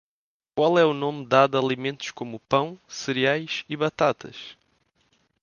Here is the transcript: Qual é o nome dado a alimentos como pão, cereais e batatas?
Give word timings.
Qual 0.55 0.79
é 0.79 0.83
o 0.83 0.95
nome 0.95 1.27
dado 1.27 1.55
a 1.55 1.61
alimentos 1.61 2.09
como 2.09 2.39
pão, 2.39 2.79
cereais 2.87 3.63
e 3.69 3.77
batatas? 3.77 4.57